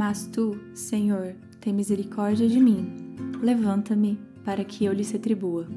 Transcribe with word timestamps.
Mas 0.00 0.26
tu, 0.26 0.58
Senhor, 0.74 1.36
tem 1.60 1.74
misericórdia 1.74 2.48
de 2.48 2.58
mim. 2.58 3.14
Levanta-me 3.42 4.18
para 4.42 4.64
que 4.64 4.86
eu 4.86 4.94
lhes 4.94 5.10
retribua. 5.10 5.68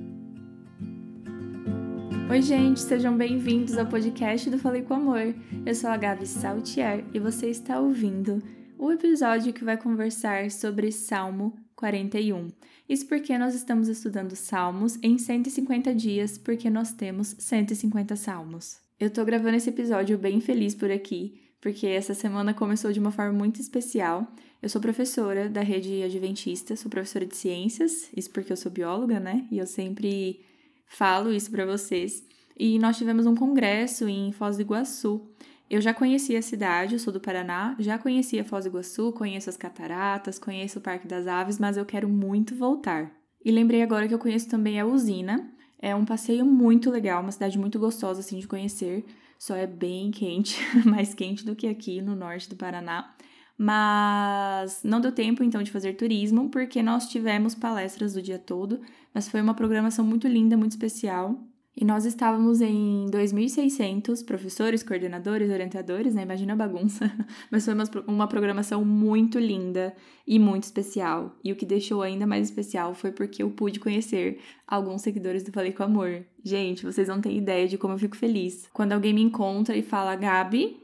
Oi, 2.29 2.42
gente, 2.42 2.79
sejam 2.79 3.17
bem-vindos 3.17 3.78
ao 3.78 3.86
podcast 3.86 4.49
do 4.49 4.58
Falei 4.58 4.81
com 4.83 4.94
Amor. 4.94 5.36
Eu 5.65 5.76
sou 5.76 5.90
a 5.90 5.97
Gabi 5.97 6.26
Saltier 6.26 7.04
e 7.13 7.20
você 7.20 7.49
está 7.49 7.81
ouvindo 7.81 8.42
o 8.79 8.94
episódio 8.94 9.51
que 9.51 9.65
vai 9.65 9.76
conversar 9.76 10.49
sobre 10.49 10.90
Salmo 10.90 11.53
41. 11.76 12.47
Isso 12.87 13.05
porque 13.10 13.37
nós 13.37 13.53
estamos 13.53 13.90
estudando 13.90 14.37
salmos 14.37 14.97
em 15.03 15.17
150 15.17 15.94
dias, 15.94 16.38
porque 16.38 16.70
nós 16.70 16.94
temos 16.94 17.35
150 17.38 18.16
salmos. 18.16 18.77
Eu 18.98 19.09
tô 19.09 19.26
gravando 19.26 19.58
esse 19.58 19.67
episódio 19.67 20.17
bem 20.17 20.40
feliz 20.40 20.73
por 20.73 20.90
aqui, 20.90 21.42
porque 21.64 21.88
essa 21.88 22.14
semana 22.14 22.54
começou 22.54 22.91
de 22.91 23.00
uma 23.00 23.09
forma 23.09 23.32
muito 23.32 23.62
especial. 23.62 24.27
Eu 24.62 24.67
sou 24.67 24.81
professora 24.81 25.48
da 25.48 25.62
rede 25.62 26.04
adventista, 26.04 26.76
sou 26.76 26.91
professora 26.91 27.26
de 27.26 27.38
ciências, 27.38 28.09
isso 28.13 28.30
porque 28.31 28.52
eu 28.52 28.58
sou 28.58 28.70
bióloga, 28.70 29.17
né? 29.17 29.48
E 29.49 29.59
eu 29.59 29.66
sempre 29.66 30.41
falo 30.85 31.31
isso 31.31 31.49
para 31.49 31.66
vocês. 31.66 32.21
E 32.59 32.77
nós 32.80 32.98
tivemos 32.98 33.26
um 33.26 33.34
congresso 33.34 34.09
em 34.09 34.34
Foz 34.34 34.57
do 34.57 34.62
Iguaçu. 34.62 35.21
Eu 35.70 35.80
já 35.80 35.94
conhecia 35.94 36.40
a 36.40 36.41
cidade, 36.41 36.95
eu 36.95 36.99
sou 36.99 37.13
do 37.13 37.21
Paraná, 37.21 37.77
já 37.80 37.98
conhecia 37.98 38.43
Foz 38.43 38.66
do 38.66 38.71
Iguaçu, 38.71 39.13
conheço 39.13 39.49
as 39.49 39.55
cataratas, 39.55 40.38
conheço 40.38 40.80
o 40.80 40.82
Parque 40.82 41.07
das 41.07 41.27
Aves, 41.27 41.59
mas 41.59 41.77
eu 41.77 41.85
quero 41.85 42.09
muito 42.09 42.54
voltar. 42.54 43.09
E 43.43 43.49
lembrei 43.52 43.82
agora 43.82 44.05
que 44.05 44.13
eu 44.13 44.20
conheço 44.20 44.49
também 44.49 44.82
a 44.82 44.85
usina. 44.85 45.49
É 45.85 45.93
um 45.93 46.05
passeio 46.05 46.45
muito 46.45 46.89
legal, 46.89 47.21
uma 47.21 47.31
cidade 47.33 47.59
muito 47.59 47.77
gostosa 47.77 48.21
assim 48.21 48.39
de 48.39 48.47
conhecer. 48.47 49.03
Só 49.37 49.53
é 49.53 49.67
bem 49.67 50.11
quente, 50.11 50.57
mais 50.87 51.13
quente 51.13 51.45
do 51.45 51.57
que 51.57 51.67
aqui 51.67 52.01
no 52.01 52.15
norte 52.15 52.49
do 52.49 52.55
Paraná. 52.55 53.13
Mas 53.57 54.81
não 54.81 55.01
deu 55.01 55.11
tempo 55.11 55.43
então 55.43 55.61
de 55.61 55.69
fazer 55.69 55.95
turismo, 55.97 56.49
porque 56.49 56.81
nós 56.81 57.09
tivemos 57.09 57.53
palestras 57.53 58.13
do 58.13 58.21
dia 58.21 58.40
todo, 58.40 58.79
mas 59.13 59.27
foi 59.27 59.41
uma 59.41 59.53
programação 59.53 60.05
muito 60.05 60.25
linda, 60.25 60.55
muito 60.55 60.71
especial. 60.71 61.37
E 61.76 61.84
nós 61.84 62.05
estávamos 62.05 62.62
em 62.62 63.07
2.600 63.10 64.24
professores, 64.24 64.84
coordenadores, 64.84 65.50
orientadores, 65.50 66.14
né? 66.14 66.22
Imagina 66.22 66.54
a 66.54 66.56
bagunça. 66.56 67.12
Mas 67.50 67.66
foi 67.66 67.74
uma, 67.74 67.84
uma 68.08 68.28
programação 68.28 68.86
muito 68.86 69.40
linda 69.40 69.96
e 70.26 70.38
muito 70.38 70.64
especial. 70.64 71.36
E 71.44 71.52
o 71.52 71.56
que 71.56 71.66
deixou 71.66 72.04
ainda 72.04 72.28
mais 72.28 72.48
especial 72.48 72.94
foi 72.94 73.12
porque 73.12 73.42
eu 73.42 73.50
pude 73.50 73.80
conhecer 73.80 74.40
alguns 74.68 75.02
seguidores 75.02 75.42
do 75.42 75.52
Falei 75.52 75.72
com 75.72 75.82
Amor. 75.82 76.24
Gente, 76.44 76.86
vocês 76.86 77.08
não 77.08 77.20
têm 77.20 77.38
ideia 77.38 77.68
de 77.68 77.78
como 77.78 77.96
eu 77.96 78.00
fico 78.00 78.16
feliz. 78.16 78.70
Quando 78.72 78.94
alguém 78.94 79.14
me 79.14 79.24
encontra 79.24 79.76
e 79.76 79.82
fala, 79.82 80.16
Gabi, 80.16 80.78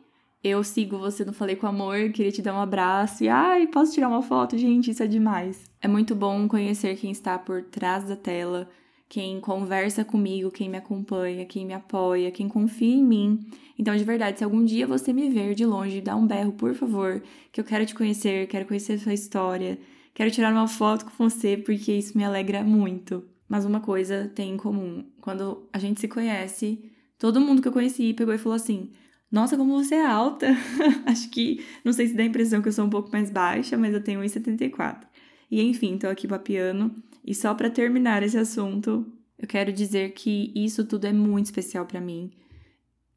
eu 0.43 0.63
sigo 0.63 0.97
você 0.97 1.23
no 1.23 1.33
Falei 1.33 1.55
com 1.55 1.67
Amor, 1.67 2.09
queria 2.11 2.31
te 2.31 2.41
dar 2.41 2.55
um 2.55 2.61
abraço 2.61 3.23
e 3.23 3.29
ai, 3.29 3.67
posso 3.67 3.93
tirar 3.93 4.07
uma 4.07 4.23
foto? 4.23 4.57
Gente, 4.57 4.89
isso 4.89 5.03
é 5.03 5.07
demais. 5.07 5.69
É 5.79 5.87
muito 5.87 6.15
bom 6.15 6.47
conhecer 6.47 6.95
quem 6.95 7.11
está 7.11 7.37
por 7.37 7.61
trás 7.63 8.05
da 8.05 8.15
tela 8.15 8.67
quem 9.09 9.41
conversa 9.41 10.05
comigo, 10.05 10.51
quem 10.51 10.69
me 10.69 10.77
acompanha, 10.77 11.43
quem 11.43 11.65
me 11.65 11.73
apoia, 11.73 12.29
quem 12.29 12.47
confia 12.47 12.95
em 12.95 13.03
mim. 13.03 13.39
Então, 13.77 13.95
de 13.97 14.03
verdade, 14.03 14.37
se 14.37 14.43
algum 14.43 14.63
dia 14.63 14.85
você 14.85 15.11
me 15.11 15.29
ver 15.31 15.55
de 15.55 15.65
longe, 15.65 15.99
dá 15.99 16.15
um 16.15 16.27
berro, 16.27 16.53
por 16.53 16.75
favor, 16.75 17.23
que 17.51 17.59
eu 17.59 17.65
quero 17.65 17.87
te 17.87 17.95
conhecer, 17.95 18.47
quero 18.47 18.67
conhecer 18.67 18.93
a 18.93 18.99
sua 18.99 19.13
história, 19.13 19.79
quero 20.13 20.29
tirar 20.29 20.53
uma 20.53 20.67
foto 20.67 21.05
com 21.05 21.27
você, 21.27 21.57
porque 21.57 21.91
isso 21.91 22.15
me 22.15 22.23
alegra 22.23 22.63
muito. 22.63 23.27
Mas 23.47 23.65
uma 23.65 23.79
coisa 23.79 24.31
tem 24.35 24.53
em 24.53 24.57
comum: 24.57 25.03
quando 25.19 25.67
a 25.73 25.79
gente 25.79 25.99
se 25.99 26.07
conhece, 26.07 26.79
todo 27.17 27.41
mundo 27.41 27.63
que 27.63 27.67
eu 27.67 27.73
conheci 27.73 28.13
pegou 28.13 28.33
e 28.35 28.37
falou 28.37 28.55
assim: 28.55 28.91
Nossa, 29.31 29.57
como 29.57 29.83
você 29.83 29.95
é 29.95 30.05
alta! 30.05 30.55
Acho 31.07 31.31
que, 31.31 31.65
não 31.83 31.91
sei 31.93 32.07
se 32.07 32.13
dá 32.13 32.21
a 32.21 32.27
impressão 32.27 32.61
que 32.61 32.67
eu 32.67 32.73
sou 32.73 32.85
um 32.85 32.91
pouco 32.91 33.11
mais 33.11 33.31
baixa, 33.31 33.75
mas 33.75 33.91
eu 33.91 34.03
tenho 34.03 34.21
1,74. 34.21 35.08
E 35.49 35.61
enfim, 35.61 35.97
tô 35.97 36.07
aqui 36.07 36.27
papiando 36.27 36.93
e 37.25 37.33
só 37.35 37.53
para 37.53 37.69
terminar 37.69 38.23
esse 38.23 38.37
assunto, 38.37 39.05
eu 39.37 39.47
quero 39.47 39.71
dizer 39.71 40.13
que 40.13 40.51
isso 40.55 40.83
tudo 40.85 41.05
é 41.05 41.13
muito 41.13 41.45
especial 41.45 41.85
para 41.85 42.01
mim. 42.01 42.31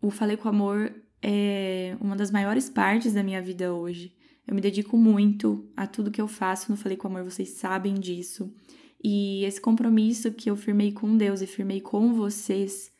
O 0.00 0.10
Falei 0.10 0.36
com 0.36 0.48
Amor 0.48 0.92
é 1.22 1.96
uma 2.00 2.16
das 2.16 2.30
maiores 2.30 2.68
partes 2.68 3.14
da 3.14 3.22
minha 3.22 3.40
vida 3.40 3.72
hoje. 3.72 4.14
Eu 4.46 4.54
me 4.54 4.60
dedico 4.60 4.96
muito 4.96 5.70
a 5.76 5.86
tudo 5.86 6.10
que 6.10 6.20
eu 6.20 6.28
faço 6.28 6.70
no 6.70 6.76
Falei 6.76 6.96
com 6.96 7.08
Amor, 7.08 7.24
vocês 7.24 7.50
sabem 7.50 7.94
disso. 7.94 8.52
E 9.02 9.44
esse 9.44 9.60
compromisso 9.60 10.30
que 10.32 10.50
eu 10.50 10.56
firmei 10.56 10.92
com 10.92 11.16
Deus 11.16 11.40
e 11.40 11.46
firmei 11.46 11.80
com 11.80 12.12
vocês 12.12 12.92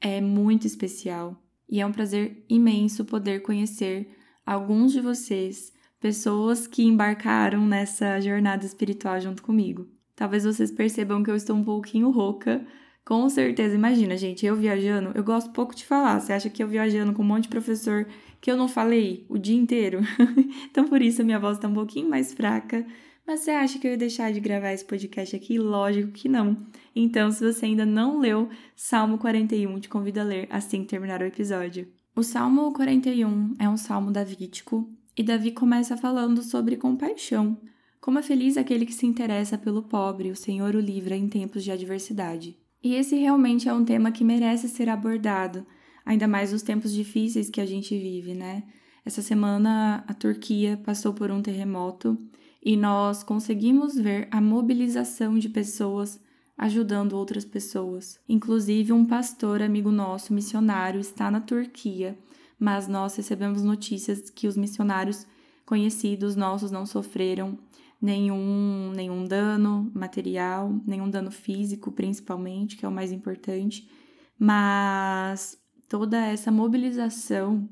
é 0.00 0.20
muito 0.20 0.66
especial. 0.66 1.40
E 1.68 1.80
é 1.80 1.86
um 1.86 1.92
prazer 1.92 2.44
imenso 2.48 3.04
poder 3.04 3.42
conhecer 3.42 4.10
alguns 4.44 4.92
de 4.92 5.00
vocês, 5.00 5.72
pessoas 6.00 6.66
que 6.66 6.84
embarcaram 6.84 7.66
nessa 7.66 8.20
jornada 8.20 8.64
espiritual 8.64 9.20
junto 9.20 9.42
comigo. 9.42 9.86
Talvez 10.14 10.44
vocês 10.44 10.70
percebam 10.70 11.22
que 11.22 11.30
eu 11.30 11.36
estou 11.36 11.56
um 11.56 11.64
pouquinho 11.64 12.10
rouca. 12.10 12.64
Com 13.04 13.28
certeza, 13.28 13.74
imagina, 13.74 14.16
gente, 14.16 14.44
eu 14.44 14.56
viajando, 14.56 15.12
eu 15.14 15.24
gosto 15.24 15.50
pouco 15.50 15.74
de 15.74 15.86
falar. 15.86 16.20
Você 16.20 16.32
acha 16.32 16.50
que 16.50 16.62
eu 16.62 16.68
viajando 16.68 17.12
com 17.12 17.22
um 17.22 17.26
monte 17.26 17.44
de 17.44 17.48
professor 17.48 18.06
que 18.40 18.50
eu 18.50 18.56
não 18.56 18.68
falei 18.68 19.24
o 19.28 19.38
dia 19.38 19.56
inteiro? 19.56 20.00
então 20.70 20.88
por 20.88 21.00
isso 21.00 21.22
a 21.22 21.24
minha 21.24 21.38
voz 21.38 21.56
está 21.56 21.68
um 21.68 21.74
pouquinho 21.74 22.10
mais 22.10 22.32
fraca. 22.32 22.84
Mas 23.26 23.40
você 23.40 23.50
acha 23.50 23.78
que 23.78 23.86
eu 23.86 23.90
ia 23.92 23.96
deixar 23.96 24.32
de 24.32 24.40
gravar 24.40 24.72
esse 24.72 24.84
podcast 24.84 25.36
aqui? 25.36 25.58
Lógico 25.58 26.12
que 26.12 26.28
não. 26.28 26.56
Então, 26.96 27.30
se 27.30 27.44
você 27.44 27.66
ainda 27.66 27.84
não 27.84 28.18
leu 28.18 28.48
Salmo 28.74 29.18
41, 29.18 29.80
te 29.80 29.88
convido 29.88 30.20
a 30.20 30.24
ler 30.24 30.48
assim 30.50 30.80
que 30.80 30.88
terminar 30.88 31.20
o 31.20 31.26
episódio. 31.26 31.86
O 32.16 32.22
Salmo 32.22 32.72
41 32.72 33.54
é 33.58 33.68
um 33.68 33.76
salmo 33.76 34.10
davídico 34.10 34.90
e 35.18 35.22
Davi 35.24 35.50
começa 35.50 35.96
falando 35.96 36.40
sobre 36.44 36.76
compaixão. 36.76 37.58
Como 38.00 38.20
é 38.20 38.22
feliz 38.22 38.56
aquele 38.56 38.86
que 38.86 38.94
se 38.94 39.04
interessa 39.04 39.58
pelo 39.58 39.82
pobre, 39.82 40.30
o 40.30 40.36
Senhor 40.36 40.76
o 40.76 40.80
livra 40.80 41.16
em 41.16 41.28
tempos 41.28 41.64
de 41.64 41.72
adversidade. 41.72 42.56
E 42.80 42.94
esse 42.94 43.16
realmente 43.16 43.68
é 43.68 43.74
um 43.74 43.84
tema 43.84 44.12
que 44.12 44.22
merece 44.22 44.68
ser 44.68 44.88
abordado, 44.88 45.66
ainda 46.06 46.28
mais 46.28 46.52
nos 46.52 46.62
tempos 46.62 46.92
difíceis 46.92 47.50
que 47.50 47.60
a 47.60 47.66
gente 47.66 47.98
vive, 47.98 48.32
né? 48.32 48.62
Essa 49.04 49.20
semana 49.20 50.04
a 50.06 50.14
Turquia 50.14 50.80
passou 50.84 51.12
por 51.12 51.32
um 51.32 51.42
terremoto 51.42 52.16
e 52.64 52.76
nós 52.76 53.24
conseguimos 53.24 53.96
ver 53.96 54.28
a 54.30 54.40
mobilização 54.40 55.36
de 55.36 55.48
pessoas 55.48 56.20
ajudando 56.56 57.14
outras 57.14 57.44
pessoas. 57.44 58.20
Inclusive, 58.28 58.92
um 58.92 59.04
pastor 59.04 59.62
amigo 59.62 59.90
nosso, 59.90 60.32
missionário, 60.32 61.00
está 61.00 61.28
na 61.28 61.40
Turquia, 61.40 62.16
mas 62.58 62.88
nós 62.88 63.14
recebemos 63.16 63.62
notícias 63.62 64.30
que 64.30 64.48
os 64.48 64.56
missionários 64.56 65.26
conhecidos 65.64 66.34
nossos 66.34 66.70
não 66.70 66.86
sofreram 66.86 67.58
nenhum, 68.00 68.92
nenhum 68.94 69.24
dano 69.24 69.90
material, 69.94 70.74
nenhum 70.86 71.10
dano 71.10 71.30
físico, 71.30 71.92
principalmente, 71.92 72.76
que 72.76 72.84
é 72.84 72.88
o 72.88 72.92
mais 72.92 73.12
importante, 73.12 73.88
mas 74.38 75.58
toda 75.88 76.18
essa 76.24 76.50
mobilização 76.50 77.68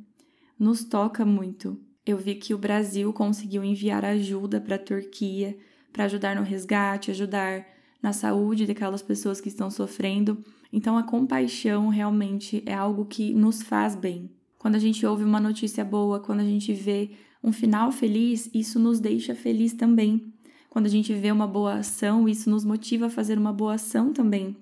nos 0.59 0.85
toca 0.85 1.25
muito. 1.25 1.81
Eu 2.05 2.17
vi 2.17 2.35
que 2.37 2.55
o 2.55 2.59
Brasil 2.59 3.13
conseguiu 3.13 3.65
enviar 3.65 4.05
ajuda 4.05 4.61
para 4.61 4.77
a 4.77 4.79
Turquia, 4.79 5.57
para 5.93 6.05
ajudar 6.05 6.37
no 6.37 6.43
resgate, 6.43 7.11
ajudar 7.11 7.67
na 8.03 8.13
saúde 8.13 8.67
daquelas 8.67 9.03
pessoas 9.03 9.41
que 9.41 9.49
estão 9.49 9.71
sofrendo. 9.71 10.45
Então 10.73 10.99
a 10.99 11.03
compaixão 11.03 11.89
realmente 11.89 12.63
é 12.67 12.75
algo 12.75 13.07
que 13.07 13.35
nos 13.35 13.63
faz 13.63 13.97
bem. 13.97 14.31
Quando 14.67 14.75
a 14.75 14.81
gente 14.81 15.07
ouve 15.07 15.23
uma 15.23 15.39
notícia 15.39 15.85
boa, 15.85 16.19
quando 16.19 16.41
a 16.41 16.45
gente 16.45 16.73
vê 16.73 17.13
um 17.41 17.53
final 17.53 17.93
feliz, 17.93 18.51
isso 18.53 18.81
nos 18.81 18.99
deixa 18.99 19.33
feliz 19.33 19.73
também. 19.73 20.35
Quando 20.69 20.87
a 20.87 20.89
gente 20.89 21.15
vê 21.15 21.31
uma 21.31 21.47
boa 21.47 21.75
ação, 21.75 22.29
isso 22.29 22.51
nos 22.51 22.65
motiva 22.65 23.07
a 23.07 23.09
fazer 23.09 23.39
uma 23.39 23.53
boa 23.53 23.75
ação 23.75 24.13
também. 24.13 24.57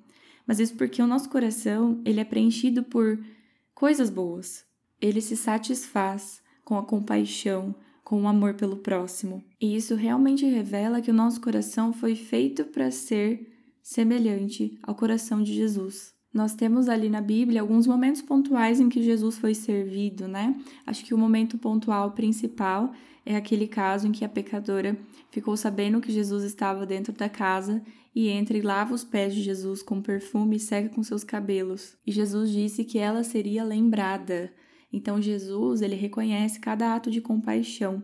Mas 0.47 0.61
isso 0.61 0.75
porque 0.75 1.01
o 1.01 1.07
nosso 1.07 1.31
coração, 1.31 2.03
ele 2.05 2.21
é 2.21 2.25
preenchido 2.25 2.83
por 2.83 3.19
coisas 3.75 4.11
boas. 4.11 4.67
Ele 5.01 5.23
se 5.23 5.39
satisfaz 5.39 6.43
com 6.67 6.77
a 6.77 6.85
compaixão, 6.85 7.75
com 8.05 8.25
o 8.25 8.29
amor 8.29 8.53
pelo 8.53 8.77
próximo. 8.77 9.43
E 9.59 9.75
isso 9.75 9.95
realmente 9.95 10.45
revela 10.45 11.01
que 11.01 11.11
o 11.11 11.15
nosso 11.15 11.41
coração 11.41 11.95
foi 11.95 12.15
feito 12.15 12.67
para 12.67 12.91
ser 12.91 13.51
semelhante 13.83 14.79
ao 14.83 14.95
coração 14.95 15.43
de 15.43 15.55
Jesus. 15.55 16.14
Nós 16.35 16.53
temos 16.53 16.89
ali 16.89 17.09
na 17.09 17.21
Bíblia 17.21 17.61
alguns 17.61 17.87
momentos 17.87 18.21
pontuais 18.21 18.81
em 18.81 18.89
que 18.89 19.01
Jesus 19.01 19.39
foi 19.39 19.55
servido, 19.55 20.27
né? 20.27 20.61
Acho 20.85 21.05
que 21.05 21.15
o 21.15 21.19
momento 21.19 21.57
pontual 21.57 22.11
principal 22.11 22.93
é 23.25 23.37
aquele 23.37 23.69
caso 23.69 24.09
em 24.09 24.13
que 24.13 24.25
a 24.25 24.29
pecadora 24.29 24.99
ficou 25.31 25.57
sabendo 25.57 26.01
que 26.01 26.11
Jesus 26.11 26.43
estava 26.43 26.85
dentro 26.85 27.13
da 27.13 27.29
casa 27.29 27.81
e 28.13 28.29
entra 28.29 28.59
e 28.59 28.63
lava 28.63 28.93
os 28.93 29.05
pés 29.05 29.33
de 29.33 29.43
Jesus 29.43 29.81
com 29.81 30.03
perfume 30.03 30.57
e 30.57 30.61
seca 30.61 30.89
com 30.89 31.05
seus 31.05 31.23
cabelos. 31.23 31.97
E 32.05 32.11
Jesus 32.11 32.51
disse 32.51 32.83
que 32.83 32.99
ela 32.99 33.23
seria 33.23 33.63
lembrada. 33.63 34.53
Então 34.93 35.23
Jesus, 35.23 35.83
ele 35.83 35.95
reconhece 35.95 36.59
cada 36.59 36.97
ato 36.97 37.13
de 37.13 37.21
compaixão, 37.21 38.03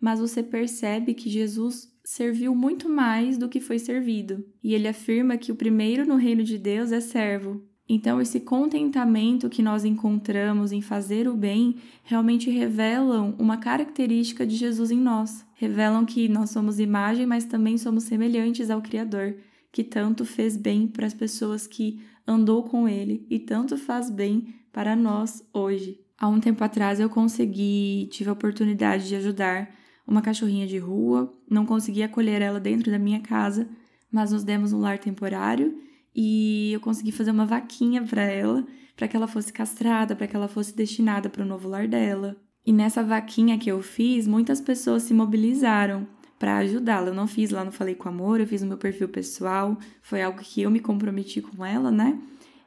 mas 0.00 0.20
você 0.20 0.40
percebe 0.40 1.14
que 1.14 1.28
Jesus 1.28 1.92
serviu 2.04 2.54
muito 2.54 2.88
mais 2.88 3.36
do 3.36 3.48
que 3.48 3.60
foi 3.60 3.80
servido. 3.80 4.44
E 4.62 4.72
ele 4.72 4.86
afirma 4.86 5.36
que 5.36 5.50
o 5.50 5.56
primeiro 5.56 6.06
no 6.06 6.14
reino 6.14 6.44
de 6.44 6.58
Deus 6.58 6.92
é 6.92 7.00
servo. 7.00 7.71
Então, 7.88 8.20
esse 8.20 8.40
contentamento 8.40 9.50
que 9.50 9.62
nós 9.62 9.84
encontramos 9.84 10.72
em 10.72 10.80
fazer 10.80 11.28
o 11.28 11.34
bem 11.34 11.76
realmente 12.04 12.48
revelam 12.48 13.34
uma 13.38 13.56
característica 13.56 14.46
de 14.46 14.56
Jesus 14.56 14.90
em 14.90 14.98
nós. 14.98 15.44
Revelam 15.54 16.04
que 16.04 16.28
nós 16.28 16.50
somos 16.50 16.78
imagem, 16.78 17.26
mas 17.26 17.44
também 17.44 17.76
somos 17.76 18.04
semelhantes 18.04 18.70
ao 18.70 18.80
Criador, 18.80 19.36
que 19.72 19.82
tanto 19.82 20.24
fez 20.24 20.56
bem 20.56 20.86
para 20.86 21.06
as 21.06 21.14
pessoas 21.14 21.66
que 21.66 22.00
andou 22.26 22.62
com 22.62 22.88
Ele 22.88 23.26
e 23.28 23.38
tanto 23.38 23.76
faz 23.76 24.10
bem 24.10 24.54
para 24.72 24.94
nós 24.94 25.44
hoje. 25.52 26.00
Há 26.16 26.28
um 26.28 26.38
tempo 26.38 26.62
atrás 26.62 27.00
eu 27.00 27.10
consegui, 27.10 28.08
tive 28.12 28.30
a 28.30 28.32
oportunidade 28.32 29.08
de 29.08 29.16
ajudar 29.16 29.68
uma 30.06 30.22
cachorrinha 30.22 30.66
de 30.66 30.78
rua, 30.78 31.32
não 31.50 31.66
consegui 31.66 32.02
acolher 32.02 32.40
ela 32.40 32.60
dentro 32.60 32.90
da 32.90 32.98
minha 32.98 33.20
casa, 33.20 33.68
mas 34.10 34.30
nos 34.30 34.44
demos 34.44 34.72
um 34.72 34.80
lar 34.80 34.98
temporário 34.98 35.76
e 36.14 36.72
eu 36.72 36.80
consegui 36.80 37.12
fazer 37.12 37.30
uma 37.30 37.46
vaquinha 37.46 38.02
para 38.02 38.22
ela, 38.22 38.66
para 38.96 39.08
que 39.08 39.16
ela 39.16 39.26
fosse 39.26 39.52
castrada, 39.52 40.14
para 40.14 40.26
que 40.26 40.36
ela 40.36 40.48
fosse 40.48 40.74
destinada 40.74 41.28
para 41.28 41.42
o 41.42 41.46
novo 41.46 41.68
lar 41.68 41.88
dela. 41.88 42.36
E 42.64 42.72
nessa 42.72 43.02
vaquinha 43.02 43.58
que 43.58 43.70
eu 43.70 43.82
fiz, 43.82 44.26
muitas 44.26 44.60
pessoas 44.60 45.02
se 45.02 45.14
mobilizaram 45.14 46.06
para 46.38 46.58
ajudá-la. 46.58 47.08
Eu 47.08 47.14
não 47.14 47.26
fiz 47.26 47.50
lá 47.50 47.64
no 47.64 47.72
Falei 47.72 47.94
com 47.94 48.08
Amor, 48.08 48.40
eu 48.40 48.46
fiz 48.46 48.62
no 48.62 48.68
meu 48.68 48.78
perfil 48.78 49.08
pessoal, 49.08 49.78
foi 50.00 50.22
algo 50.22 50.40
que 50.40 50.62
eu 50.62 50.70
me 50.70 50.80
comprometi 50.80 51.40
com 51.40 51.64
ela, 51.64 51.90
né? 51.90 52.20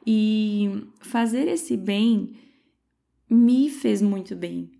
E 0.06 0.84
fazer 1.00 1.48
esse 1.48 1.76
bem 1.76 2.36
me 3.28 3.68
fez 3.70 4.00
muito 4.00 4.34
bem. 4.36 4.70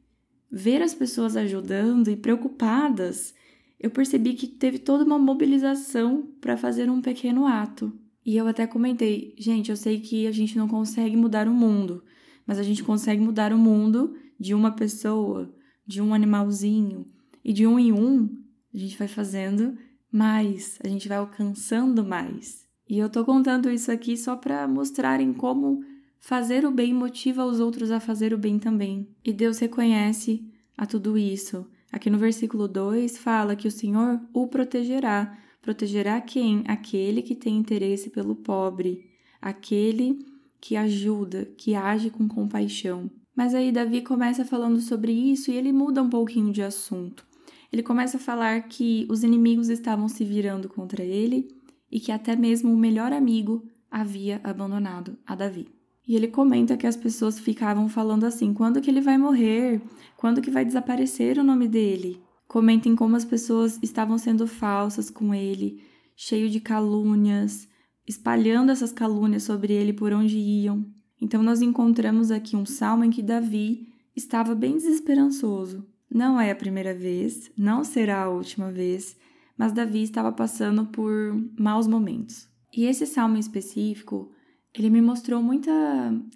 Ver 0.51 0.83
as 0.83 0.95
pessoas 0.95 1.37
ajudando 1.37 2.09
e 2.09 2.17
preocupadas, 2.17 3.35
eu 3.79 3.91
percebi 3.91 4.35
que 4.35 4.47
teve 4.47 4.79
toda 4.79 5.05
uma 5.05 5.19
mobilização 5.19 6.29
para 6.41 6.57
fazer 6.57 6.89
um 6.89 7.03
pequeno 7.03 7.47
ato. 7.47 7.93
E 8.27 8.37
eu 8.37 8.49
até 8.49 8.67
comentei, 8.67 9.37
gente, 9.39 9.71
eu 9.71 9.77
sei 9.77 10.01
que 10.01 10.27
a 10.27 10.33
gente 10.33 10.59
não 10.59 10.67
consegue 10.67 11.17
mudar 11.17 11.47
o 11.47 11.55
mundo, 11.55 12.03
mas 12.45 12.59
a 12.59 12.63
gente 12.65 12.83
consegue 12.83 13.23
mudar 13.23 13.53
o 13.53 13.59
mundo 13.59 14.17
de 14.39 14.53
uma 14.53 14.73
pessoa, 14.73 15.55
de 15.87 16.03
um 16.03 16.13
animalzinho, 16.13 17.07
e 17.45 17.53
de 17.53 17.65
um 17.65 17.79
em 17.79 17.93
um, 17.93 18.29
a 18.75 18.79
gente 18.79 18.99
vai 18.99 19.07
fazendo 19.07 19.79
mais, 20.11 20.77
a 20.83 20.89
gente 20.89 21.07
vai 21.07 21.19
alcançando 21.19 22.05
mais. 22.05 22.67
E 22.89 22.99
eu 22.99 23.09
tô 23.09 23.25
contando 23.25 23.71
isso 23.71 23.93
aqui 23.93 24.17
só 24.17 24.35
para 24.35 24.67
mostrarem 24.67 25.33
como 25.33 25.85
fazer 26.19 26.67
o 26.67 26.73
bem 26.73 26.93
motiva 26.93 27.45
os 27.45 27.61
outros 27.61 27.93
a 27.93 28.01
fazer 28.01 28.35
o 28.35 28.39
bem 28.39 28.59
também. 28.59 29.09
E 29.25 29.33
Deus 29.33 29.61
reconhece 29.61 30.45
a 30.77 30.85
tudo 30.85 31.17
isso. 31.17 31.65
Aqui 31.93 32.11
no 32.11 32.19
versículo 32.19 32.67
2 32.67 33.19
fala 33.19 33.55
que 33.55 33.69
o 33.69 33.71
Senhor 33.71 34.21
o 34.35 34.49
protegerá 34.49 35.46
Protegerá 35.67 36.21
quem? 36.21 36.63
Aquele 36.69 37.21
que 37.23 37.35
tem 37.35 37.57
interesse 37.57 38.09
pelo 38.11 38.37
pobre, 38.37 39.11
aquele 39.43 40.25
que 40.61 40.77
ajuda, 40.77 41.45
que 41.59 41.75
age 41.75 42.09
com 42.09 42.29
compaixão. 42.29 43.11
Mas 43.35 43.53
aí 43.53 43.73
Davi 43.73 44.01
começa 44.01 44.45
falando 44.45 44.81
sobre 44.81 45.11
isso 45.11 45.51
e 45.51 45.57
ele 45.57 45.73
muda 45.73 46.01
um 46.01 46.09
pouquinho 46.09 46.53
de 46.53 46.63
assunto. 46.63 47.27
Ele 47.73 47.83
começa 47.83 48.17
a 48.17 48.21
falar 48.21 48.69
que 48.69 49.09
os 49.11 49.25
inimigos 49.25 49.69
estavam 49.69 50.09
se 50.09 50.25
virando 50.25 50.69
contra 50.69 51.03
ele 51.03 51.49
e 51.91 51.99
que 51.99 52.13
até 52.13 52.37
mesmo 52.37 52.73
o 52.73 52.79
melhor 52.79 53.13
amigo 53.13 53.67
havia 53.91 54.41
abandonado 54.45 55.19
a 55.27 55.35
Davi. 55.35 55.67
E 56.07 56.15
ele 56.15 56.29
comenta 56.29 56.77
que 56.77 56.87
as 56.87 56.97
pessoas 56.97 57.41
ficavam 57.41 57.89
falando 57.89 58.23
assim: 58.23 58.55
quando 58.55 58.81
que 58.81 58.89
ele 58.89 59.01
vai 59.01 59.19
morrer? 59.19 59.83
Quando 60.17 60.41
que 60.41 60.49
vai 60.49 60.65
desaparecer 60.65 61.41
o 61.41 61.43
nome 61.43 61.67
dele? 61.67 62.25
Comentem 62.49 62.95
como 62.95 63.17
as 63.17 63.25
pessoas 63.25 63.79
estavam 63.83 64.19
sendo 64.19 64.47
falsas 64.47 65.11
com 65.11 65.35
ele, 65.35 65.83
cheio 66.15 66.49
de 66.49 66.61
calúnias, 66.61 67.69
espalhando 68.07 68.71
essas 68.71 68.93
calúnias 68.93 69.43
sobre 69.43 69.73
ele 69.73 69.93
por 69.93 70.13
onde 70.13 70.39
iam. 70.39 70.87
Então 71.21 71.43
nós 71.43 71.61
encontramos 71.61 72.31
aqui 72.31 72.57
um 72.57 72.65
salmo 72.65 73.05
em 73.05 73.11
que 73.11 73.23
Davi 73.23 73.89
estava 74.15 74.55
bem 74.55 74.75
desesperançoso. 74.75 75.87
Não 76.11 76.41
é 76.41 76.51
a 76.51 76.57
primeira 76.57 76.95
vez, 76.95 77.51
não 77.57 77.83
será 77.83 78.23
a 78.23 78.31
última 78.31 78.71
vez, 78.71 79.17
mas 79.59 79.73
Davi 79.73 80.03
estava 80.03 80.31
passando 80.31 80.87
por 80.87 81.35
maus 81.59 81.87
momentos. 81.87 82.49
E 82.75 82.85
esse 82.85 83.07
salmo 83.07 83.37
em 83.37 83.41
específico, 83.41 84.31
ele 84.73 84.91
me 84.91 85.01
mostrou 85.01 85.43
muita 85.43 85.73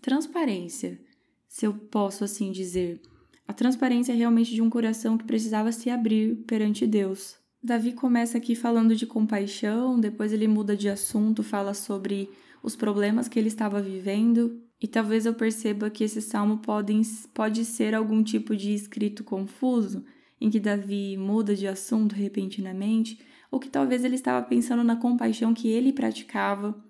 transparência, 0.00 1.00
se 1.46 1.66
eu 1.66 1.74
posso 1.74 2.24
assim 2.24 2.50
dizer 2.50 3.00
a 3.50 3.52
transparência 3.52 4.12
é 4.12 4.14
realmente 4.14 4.54
de 4.54 4.62
um 4.62 4.70
coração 4.70 5.18
que 5.18 5.24
precisava 5.24 5.72
se 5.72 5.90
abrir 5.90 6.36
perante 6.46 6.86
Deus. 6.86 7.36
Davi 7.60 7.92
começa 7.92 8.38
aqui 8.38 8.54
falando 8.54 8.94
de 8.94 9.08
compaixão, 9.08 9.98
depois 9.98 10.32
ele 10.32 10.46
muda 10.46 10.76
de 10.76 10.88
assunto, 10.88 11.42
fala 11.42 11.74
sobre 11.74 12.30
os 12.62 12.76
problemas 12.76 13.26
que 13.26 13.40
ele 13.40 13.48
estava 13.48 13.82
vivendo, 13.82 14.62
e 14.80 14.86
talvez 14.86 15.26
eu 15.26 15.34
perceba 15.34 15.90
que 15.90 16.04
esse 16.04 16.22
salmo 16.22 16.58
pode, 16.58 17.02
pode 17.34 17.64
ser 17.64 17.92
algum 17.92 18.22
tipo 18.22 18.54
de 18.54 18.72
escrito 18.72 19.24
confuso, 19.24 20.04
em 20.40 20.48
que 20.48 20.60
Davi 20.60 21.16
muda 21.16 21.52
de 21.52 21.66
assunto 21.66 22.14
repentinamente, 22.14 23.18
ou 23.50 23.58
que 23.58 23.68
talvez 23.68 24.04
ele 24.04 24.14
estava 24.14 24.46
pensando 24.46 24.84
na 24.84 24.94
compaixão 24.94 25.52
que 25.52 25.66
ele 25.66 25.92
praticava 25.92 26.80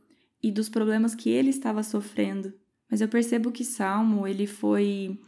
e 0.43 0.53
dos 0.53 0.69
problemas 0.69 1.15
que 1.15 1.31
ele 1.31 1.49
estava 1.49 1.83
sofrendo. 1.83 2.53
Mas 2.91 3.01
eu 3.01 3.09
percebo 3.09 3.51
que 3.51 3.65
Salmo 3.65 4.29
ele 4.29 4.47
foi 4.47 5.19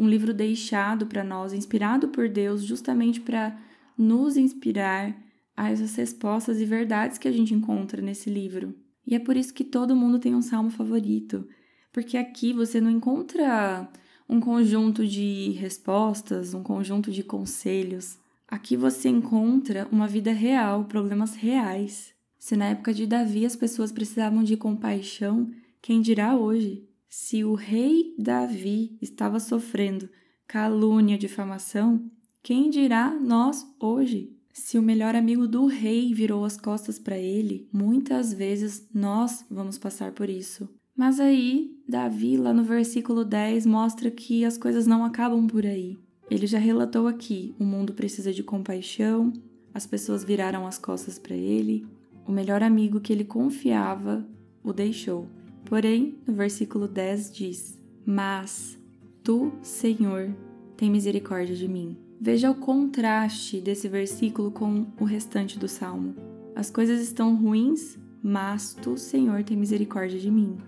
um 0.00 0.08
livro 0.08 0.32
deixado 0.32 1.06
para 1.06 1.22
nós, 1.22 1.52
inspirado 1.52 2.08
por 2.08 2.26
Deus, 2.26 2.64
justamente 2.64 3.20
para 3.20 3.54
nos 3.98 4.38
inspirar 4.38 5.14
a 5.54 5.70
essas 5.70 5.94
respostas 5.94 6.58
e 6.58 6.64
verdades 6.64 7.18
que 7.18 7.28
a 7.28 7.32
gente 7.32 7.52
encontra 7.52 8.00
nesse 8.00 8.30
livro. 8.30 8.74
E 9.06 9.14
é 9.14 9.18
por 9.18 9.36
isso 9.36 9.52
que 9.52 9.62
todo 9.62 9.94
mundo 9.94 10.18
tem 10.18 10.34
um 10.34 10.40
salmo 10.40 10.70
favorito, 10.70 11.46
porque 11.92 12.16
aqui 12.16 12.54
você 12.54 12.80
não 12.80 12.90
encontra 12.90 13.86
um 14.26 14.40
conjunto 14.40 15.06
de 15.06 15.50
respostas, 15.50 16.54
um 16.54 16.62
conjunto 16.62 17.10
de 17.10 17.22
conselhos. 17.22 18.18
Aqui 18.48 18.78
você 18.78 19.10
encontra 19.10 19.86
uma 19.92 20.08
vida 20.08 20.32
real, 20.32 20.86
problemas 20.86 21.34
reais. 21.34 22.14
Se 22.38 22.56
na 22.56 22.68
época 22.68 22.94
de 22.94 23.06
Davi 23.06 23.44
as 23.44 23.54
pessoas 23.54 23.92
precisavam 23.92 24.42
de 24.42 24.56
compaixão, 24.56 25.50
quem 25.82 26.00
dirá 26.00 26.34
hoje? 26.34 26.88
Se 27.12 27.42
o 27.42 27.54
rei 27.54 28.14
Davi 28.16 28.96
estava 29.02 29.40
sofrendo 29.40 30.08
calúnia, 30.46 31.18
difamação, 31.18 32.08
quem 32.40 32.70
dirá 32.70 33.10
nós 33.10 33.66
hoje? 33.80 34.32
Se 34.52 34.78
o 34.78 34.82
melhor 34.82 35.16
amigo 35.16 35.48
do 35.48 35.66
rei 35.66 36.14
virou 36.14 36.44
as 36.44 36.56
costas 36.56 37.00
para 37.00 37.18
ele, 37.18 37.68
muitas 37.72 38.32
vezes 38.32 38.88
nós 38.94 39.44
vamos 39.50 39.76
passar 39.76 40.12
por 40.12 40.30
isso. 40.30 40.68
Mas 40.96 41.18
aí, 41.18 41.76
Davi, 41.88 42.36
lá 42.36 42.54
no 42.54 42.62
versículo 42.62 43.24
10, 43.24 43.66
mostra 43.66 44.08
que 44.08 44.44
as 44.44 44.56
coisas 44.56 44.86
não 44.86 45.04
acabam 45.04 45.48
por 45.48 45.66
aí. 45.66 45.98
Ele 46.30 46.46
já 46.46 46.60
relatou 46.60 47.08
aqui: 47.08 47.56
o 47.58 47.64
mundo 47.64 47.92
precisa 47.92 48.32
de 48.32 48.44
compaixão, 48.44 49.32
as 49.74 49.84
pessoas 49.84 50.22
viraram 50.22 50.64
as 50.64 50.78
costas 50.78 51.18
para 51.18 51.34
ele, 51.34 51.84
o 52.24 52.30
melhor 52.30 52.62
amigo 52.62 53.00
que 53.00 53.12
ele 53.12 53.24
confiava 53.24 54.24
o 54.62 54.72
deixou. 54.72 55.39
Porém, 55.70 56.16
no 56.26 56.34
versículo 56.34 56.88
10 56.88 57.32
diz: 57.32 57.78
Mas 58.04 58.76
tu, 59.22 59.52
Senhor, 59.62 60.34
tem 60.76 60.90
misericórdia 60.90 61.54
de 61.54 61.68
mim. 61.68 61.96
Veja 62.20 62.50
o 62.50 62.56
contraste 62.56 63.60
desse 63.60 63.88
versículo 63.88 64.50
com 64.50 64.88
o 65.00 65.04
restante 65.04 65.60
do 65.60 65.68
salmo. 65.68 66.16
As 66.56 66.72
coisas 66.72 67.00
estão 67.00 67.36
ruins, 67.36 67.96
mas 68.20 68.74
tu, 68.74 68.98
Senhor, 68.98 69.44
tem 69.44 69.56
misericórdia 69.56 70.18
de 70.18 70.28
mim. 70.28 70.58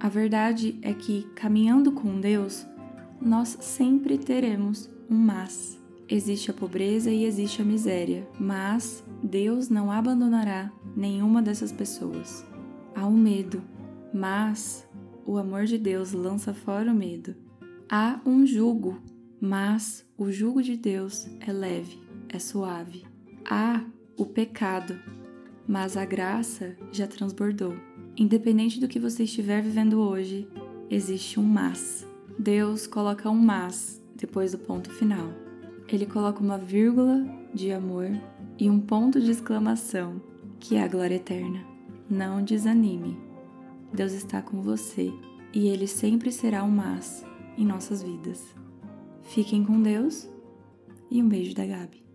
A 0.00 0.08
verdade 0.08 0.78
é 0.80 0.94
que, 0.94 1.24
caminhando 1.34 1.92
com 1.92 2.18
Deus, 2.18 2.66
nós 3.20 3.58
sempre 3.60 4.16
teremos 4.16 4.88
um 5.10 5.18
mas. 5.18 5.78
Existe 6.08 6.50
a 6.50 6.54
pobreza 6.54 7.10
e 7.10 7.24
existe 7.24 7.60
a 7.60 7.64
miséria, 7.64 8.26
mas 8.40 9.04
Deus 9.22 9.68
não 9.68 9.92
abandonará 9.92 10.72
nenhuma 10.96 11.42
dessas 11.42 11.72
pessoas. 11.72 12.44
Há 12.94 13.06
um 13.06 13.16
medo, 13.16 13.62
mas 14.16 14.88
o 15.26 15.36
amor 15.36 15.66
de 15.66 15.76
Deus 15.76 16.12
lança 16.12 16.54
fora 16.54 16.90
o 16.90 16.94
medo. 16.94 17.36
Há 17.88 18.18
um 18.24 18.46
jugo, 18.46 18.98
mas 19.38 20.06
o 20.16 20.32
jugo 20.32 20.62
de 20.62 20.74
Deus 20.74 21.26
é 21.40 21.52
leve, 21.52 22.00
é 22.30 22.38
suave. 22.38 23.04
Há 23.44 23.84
o 24.16 24.24
pecado, 24.24 24.98
mas 25.68 25.98
a 25.98 26.04
graça 26.06 26.74
já 26.90 27.06
transbordou. 27.06 27.74
Independente 28.16 28.80
do 28.80 28.88
que 28.88 28.98
você 28.98 29.24
estiver 29.24 29.62
vivendo 29.62 30.00
hoje, 30.00 30.48
existe 30.88 31.38
um 31.38 31.44
mas. 31.44 32.08
Deus 32.38 32.86
coloca 32.86 33.28
um 33.28 33.38
mas 33.38 34.02
depois 34.14 34.52
do 34.52 34.58
ponto 34.58 34.90
final. 34.90 35.28
Ele 35.88 36.06
coloca 36.06 36.40
uma 36.40 36.56
vírgula 36.56 37.22
de 37.52 37.70
amor 37.70 38.10
e 38.58 38.70
um 38.70 38.80
ponto 38.80 39.20
de 39.20 39.30
exclamação, 39.30 40.22
que 40.58 40.76
é 40.76 40.82
a 40.82 40.88
glória 40.88 41.16
eterna. 41.16 41.62
Não 42.08 42.42
desanime. 42.42 43.25
Deus 43.96 44.12
está 44.12 44.42
com 44.42 44.60
você 44.60 45.10
e 45.54 45.68
Ele 45.68 45.86
sempre 45.86 46.30
será 46.30 46.62
um 46.62 46.70
mas 46.70 47.24
em 47.56 47.64
nossas 47.64 48.02
vidas. 48.02 48.44
Fiquem 49.22 49.64
com 49.64 49.80
Deus 49.80 50.28
e 51.10 51.22
um 51.22 51.28
beijo 51.28 51.54
da 51.54 51.64
Gabi. 51.64 52.05